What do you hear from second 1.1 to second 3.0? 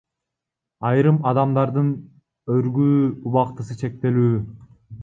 адамдардын өргүү